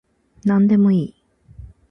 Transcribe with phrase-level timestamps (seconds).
[0.45, 1.15] なんでもいい